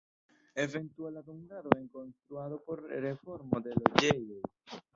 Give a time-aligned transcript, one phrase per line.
[0.55, 4.43] Eventuala dungado en konstruado por reformo de loĝejoj.